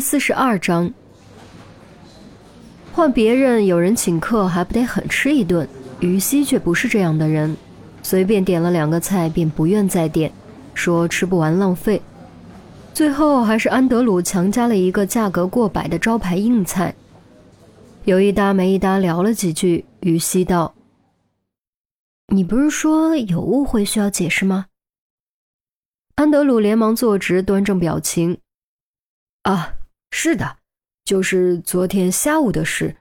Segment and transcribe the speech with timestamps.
[0.00, 0.92] 四十二章，
[2.92, 5.68] 换别人有人请客还不得狠吃一顿，
[6.00, 7.56] 于西却不是这样的人，
[8.02, 10.32] 随便点了两个菜便不愿再点，
[10.72, 12.00] 说吃不完浪费。
[12.92, 16.94] 最后还是安德鲁强加了一个价格过百的招牌硬菜。
[18.04, 20.74] 有一搭没一搭聊了几句，于西道
[22.34, 24.66] ：“你不是说有误会需要解释吗？”
[26.16, 28.38] 安德鲁连忙坐直，端正表情。
[29.42, 29.74] 啊，
[30.10, 30.58] 是的，
[31.04, 32.96] 就是昨天下午的事。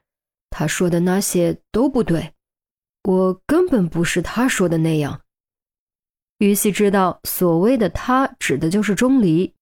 [0.49, 2.33] 他说的那些都不对，
[3.03, 5.21] 我根本不是他说的那样。
[6.39, 9.53] 于西知道，所谓的“他”指的就是钟离。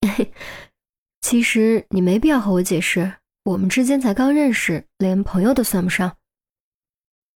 [1.20, 6.16] 其实你没必要和我解释，我们之间才刚认识，连朋友都算不上。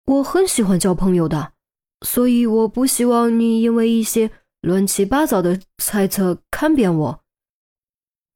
[0.07, 1.53] 我很喜欢交朋友的，
[2.05, 4.31] 所以我不希望你因为一些
[4.63, 7.25] 乱七八糟的猜测看扁我。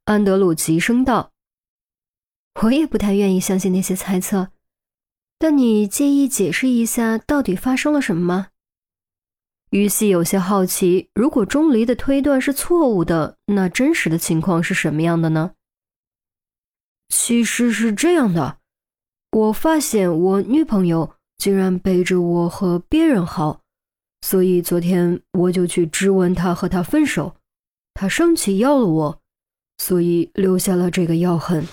[0.05, 1.31] 安德鲁急声道
[2.63, 4.49] ：“我也不太愿意相信那些猜测，
[5.39, 8.49] 但你介意解释一下到底发生了什么吗？”
[9.71, 15.53] 于西有些好奇，如果钟离的推断是错误的，那真实的情况是什么样的呢？
[17.09, 18.59] 其实是这样的，
[19.31, 23.61] 我发现我女朋友竟然背着我和别人好，
[24.21, 27.37] 所以昨天我就去质问她和她分手，
[27.95, 29.22] 她生气要了我。
[29.83, 31.67] 所以留下了这个药痕。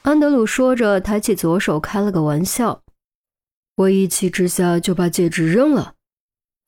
[0.00, 2.82] 安德鲁说着，抬起左手开了个玩笑。
[3.74, 5.96] 我一气之下就把戒指扔了。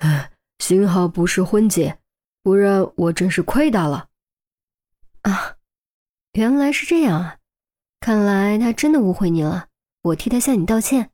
[0.01, 2.01] 唉，幸好不是婚戒，
[2.43, 4.09] 不然我真是亏大了。
[5.23, 5.57] 啊，
[6.33, 7.39] 原来是这样啊！
[8.01, 9.69] 看来他真的误会你了，
[10.03, 11.13] 我替他向你道歉。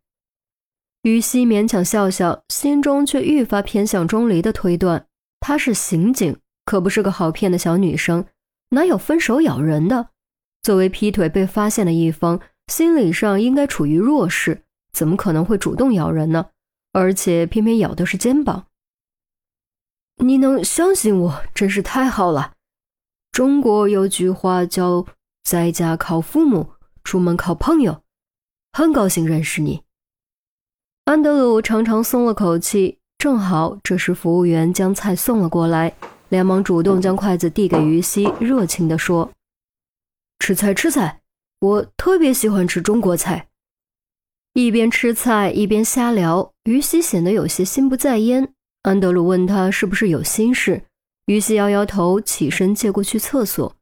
[1.03, 5.07] 于西勉强笑笑，心中却愈发偏向钟离的推断。
[5.39, 8.27] 她是刑警，可不是个好骗的小女生。
[8.71, 10.09] 哪有分手咬人的？
[10.63, 16.51] 作为劈腿被发现的一方，心理上应该处于弱势，怎么可能会主动咬人呢？
[16.93, 18.67] 而且偏偏咬的是肩膀。
[20.17, 22.55] 你能相信我，真是太好了。
[23.33, 25.07] 中国有句话叫
[25.43, 26.75] “在家靠父母，
[27.05, 28.03] 出门靠朋友”。
[28.73, 29.83] 很高兴认识你。
[31.07, 32.99] 安德鲁长长松了口气。
[33.19, 35.95] 正好这时服务员将菜送了过来。
[36.31, 39.31] 连忙主动将筷子递给于西，热情地说
[40.41, 41.21] ：“吃菜，吃菜，
[41.61, 43.49] 我特别喜欢吃中国菜。”
[44.55, 48.53] 一边吃菜一边瞎聊，于西显得有些心不在焉。
[48.83, 50.85] 安德鲁问他是不是有心事，
[51.27, 53.77] 于西摇摇头，起身借过去厕所。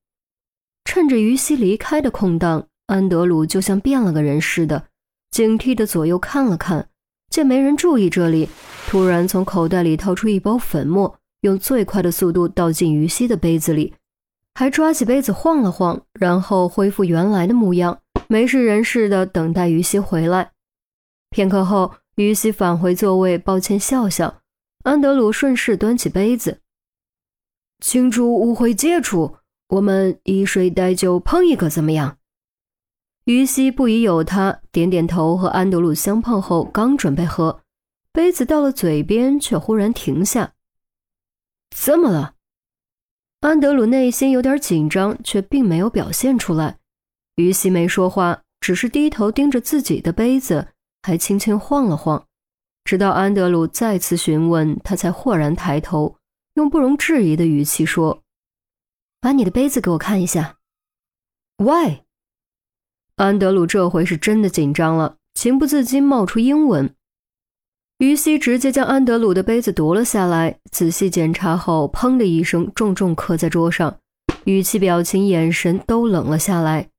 [0.84, 4.88] 趁着于西离开的空档，安德鲁就像变了个人似的，
[5.30, 6.88] 警惕地左右看了看，
[7.30, 8.48] 见没人注意这里，
[8.88, 11.18] 突然从口袋里掏出一包粉末。
[11.42, 13.94] 用最快的速度倒进于西的杯子里，
[14.54, 20.52] 还抓起杯子晃了晃，然后恢复原来的模样，没事人似的等待于西回来。
[21.30, 24.40] 片刻后，于西返回座位，抱歉笑笑。
[24.84, 26.60] 安德鲁顺势端起杯子，
[27.80, 29.36] 庆祝误会解除，
[29.68, 32.16] 我们以水代酒，碰一个怎么样？
[33.26, 37.60] 于西不疑有他，点点头，和安德鲁相碰后，刚准备喝，
[38.12, 40.54] 杯子到了嘴边，却忽然停下。
[41.70, 42.34] 怎么了？
[43.40, 46.78] 安德鲁内心有点紧张，却并没有表现出来。
[47.36, 50.68] 于西没说话，只是低头盯着自己的杯子，
[51.02, 52.26] 还轻轻晃了晃。
[52.84, 56.16] 直到安德鲁再次询问，他才豁然抬头，
[56.54, 58.22] 用不容置疑的语气说
[59.20, 60.58] ：“把你的杯子给我看一下。”
[61.58, 62.00] Why？
[63.16, 66.94] 安德鲁这回是真的紧张了，情不自禁冒出英文。
[67.98, 73.98] 于西直接将安德鲁的杯子夺了下来，仔细检查后，砰的一声，重重磕在桌上，
[74.44, 76.90] 语气、表情、眼神都冷了下来。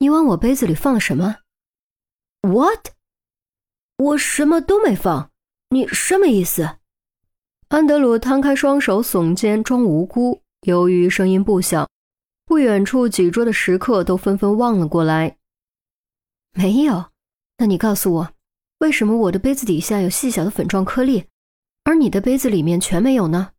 [0.00, 1.36] 你往我杯子里放了什么
[2.40, 2.88] ？What？
[3.96, 5.30] 我什么都没放，
[5.68, 6.78] 你什么意思？
[7.68, 10.42] 安德鲁摊开双手，耸肩装无辜。
[10.62, 11.88] 由于声音不小，
[12.44, 15.36] 不远处几桌的食客都纷纷望了过来。
[16.54, 17.04] 没有？
[17.58, 18.32] 那你告诉我。
[18.82, 21.26] 为什么我的杯子底下有细小的粉状颗粒，
[21.84, 23.50] 而你的杯子里面全没有呢？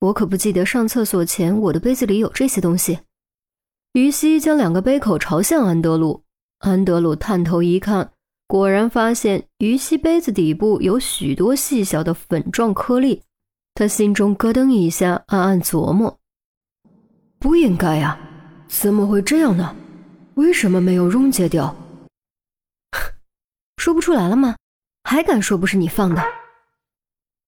[0.00, 2.98] 我可不记得上厕所前我的杯子里有这些东西。
[3.92, 6.24] 于西将两个杯口朝向安德鲁，
[6.58, 8.10] 安德鲁探头一看，
[8.48, 13.22] 果然发现于西杯子底部有许多细小的粉状颗粒，
[13.74, 16.18] 他心中咯噔一下，暗暗琢磨：
[17.38, 18.18] 不应该啊，
[18.66, 19.76] 怎么会这样呢？
[20.34, 21.72] 为什么没有溶解掉？
[23.78, 24.56] 说不出来了吗？
[25.04, 26.22] 还敢说不是你放的？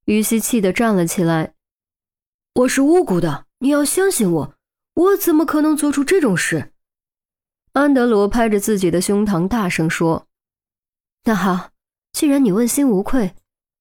[0.05, 1.55] 于西气得站了起来。
[2.55, 4.55] 我是无辜的，你要相信我，
[4.95, 6.73] 我怎么可能做出这种事？
[7.73, 10.29] 安德鲁拍着自己的胸膛，大声说
[11.25, 11.71] ：“那好，
[12.13, 13.35] 既然你问心无愧，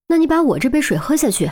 [0.08, 1.52] 那你把我这杯水喝下去。”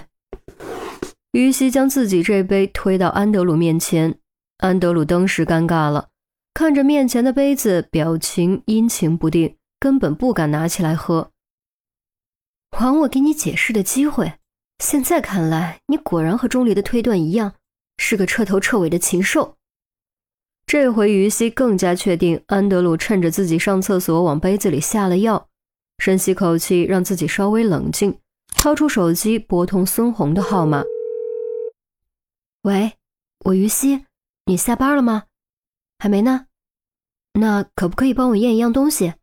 [1.31, 4.17] 于西将自己这杯推到安德鲁面前，
[4.57, 6.09] 安德鲁登时尴尬了，
[6.55, 11.31] 看着面前的杯子，表情阴晴不定，根本不敢拿起来喝。
[12.71, 14.33] 还我给你解释的机会。
[14.83, 17.55] 现在看来，你果然和钟离的推断一样，
[17.97, 19.55] 是个彻头彻尾的禽兽。
[20.67, 25.47] 这回于西更加确定，安德鲁趁着自己上厕所往杯子里下了药。
[25.97, 28.19] 深吸口气，让自己稍微冷静，
[28.55, 30.83] 掏出手机拨通孙红的号码。
[32.61, 32.93] 喂，
[33.45, 34.05] 我于西，
[34.45, 35.23] 你下班了吗？
[35.97, 36.45] 还没呢。
[37.33, 39.13] 那可不可以帮我验一样东西？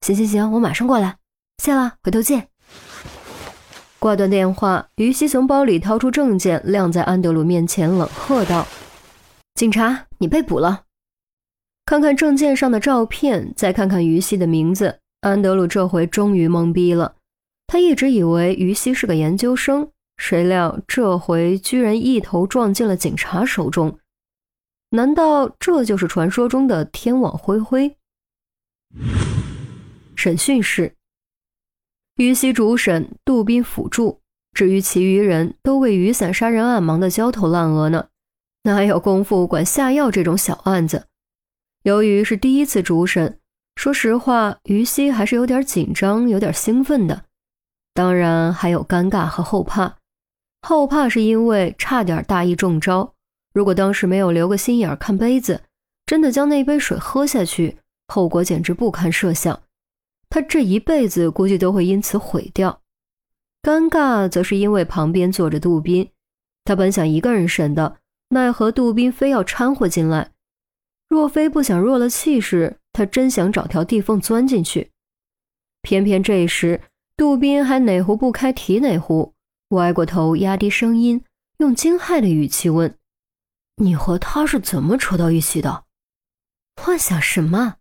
[0.00, 1.18] 行行行，我马上过来。
[1.62, 2.48] 谢了，回头见。
[3.98, 8.66] 挂断电话，于西从包里掏出证件，晾在安德鲁面前，冷喝道
[9.54, 10.84] ：“警察，你被捕了。”
[11.84, 17.16] 看看证件上的照片，再看看于西的名字，安德鲁这回终于懵逼了。
[17.66, 23.98] 他一直以为于西是个研究生，谁料这回居然一头撞进了警察手中。
[24.90, 27.96] 难道这就是传说中的天网恢恢？
[30.20, 30.96] 审讯室。
[32.16, 34.20] 于西主审，杜宾辅助。
[34.52, 38.08] 至于其余人都为雨伞杀人案忙得焦头烂额呢，
[38.64, 41.06] 哪有功夫管下药这种小案子？
[41.84, 43.38] 由于是第一次主审，
[43.76, 47.24] 说实话，于西还是有点紧张，有点兴奋的。
[47.94, 49.96] 当然还有尴尬和后怕。
[50.60, 53.14] 后怕是因为差点大意中招，
[53.54, 55.62] 如果当时没有留个心眼看杯子，
[56.04, 57.78] 真的将那杯水喝下去，
[58.08, 59.62] 后果简直不堪设想。
[60.30, 62.80] 他这一辈子估计都会因此毁掉。
[63.62, 66.10] 尴尬则是因为旁边坐着杜宾，
[66.64, 67.98] 他本想一个人审的，
[68.28, 70.32] 奈何杜宾非要掺和进来。
[71.08, 74.92] 若非不想弱了气势，他真想找条地缝钻进去。
[75.82, 76.80] 偏偏这时，
[77.16, 79.34] 杜宾还哪壶不开提哪壶，
[79.70, 81.24] 歪过头，压低声音，
[81.58, 82.96] 用惊骇的语气问
[83.82, 85.84] ：“你和他是怎么扯到一起的？
[86.76, 87.78] 幻想什么？”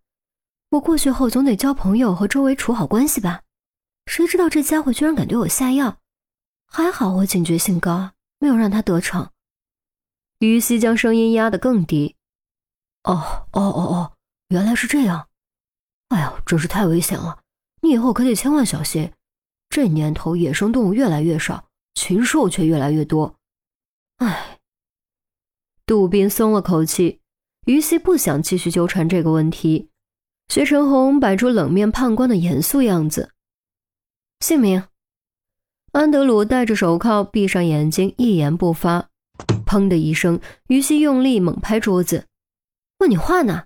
[0.72, 3.42] 我过去后总得交朋友和周围处好关系吧，
[4.06, 5.98] 谁知道这家伙居然敢对我下药，
[6.68, 9.32] 还好我警觉性高，没有让他得逞。
[10.40, 12.16] 于西将声音压得更低。
[13.04, 14.14] 哦哦哦哦，
[14.50, 15.28] 原来是这样。
[16.10, 17.42] 哎呀，真是太危险了，
[17.82, 19.12] 你以后可得千万小心。
[19.70, 21.66] 这年头野生动物越来越少，
[21.96, 23.36] 禽兽却越来越多。
[24.18, 24.60] 哎，
[25.86, 27.22] 杜宾松了口气。
[27.66, 29.90] 于西不想继续纠缠这个问题。
[30.50, 33.32] 薛成红摆出冷面判官的严肃样子。
[34.40, 34.84] 姓名：
[35.92, 39.10] 安德鲁戴着手铐，闭上眼睛，一言不发。
[39.66, 42.26] 砰的一声，于西用力猛拍桌子
[42.98, 43.66] ：“问你话呢！”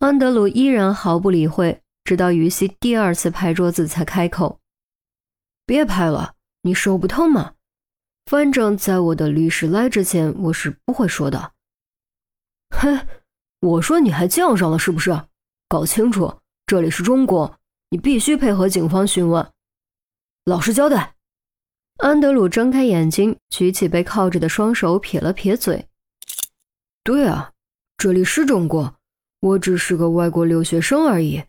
[0.00, 4.58] 安德鲁依然毫不理会，直到于西第二次拍桌子才开口
[5.64, 7.54] ：“别拍了，你手不痛吗？
[8.26, 11.52] 反正在我的律师来之前，我是不会说的。
[12.74, 13.06] ”“哼，
[13.60, 15.12] 我说你还犟上了是不是？”
[15.74, 16.32] 搞清楚，
[16.66, 17.58] 这里是中国，
[17.90, 19.50] 你必须配合警方询问，
[20.44, 21.16] 老实交代。
[21.96, 25.88] 安德鲁睁开眼睛，举起被铐着的双手，撇了撇嘴
[27.02, 27.50] ：“对啊，
[27.96, 28.94] 这里是中国，
[29.40, 31.42] 我只是个外国留学生而已。”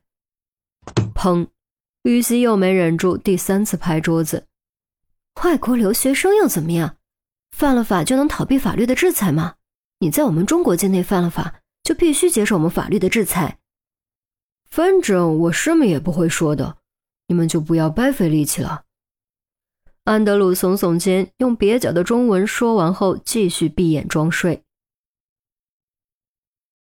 [1.14, 1.46] 砰！
[2.02, 4.48] 于西又没忍住，第三次拍桌子
[5.46, 6.98] ：“外国留学生又怎么样？
[7.56, 9.54] 犯了法就能逃避法律的制裁吗？
[10.00, 13.60] 你在我们中国境内犯了法，就必须接受我们法律的制裁。”
[14.76, 16.76] 反正我什么也不会说的，
[17.28, 18.84] 你们就不要白费力气了。
[20.04, 24.65] 安德鲁耸耸肩，用蹩脚的中文说完后，继续闭眼装睡。